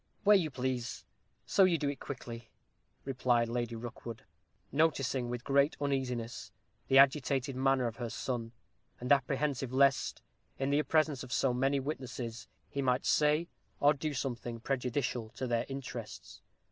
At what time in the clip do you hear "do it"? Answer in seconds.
1.77-1.99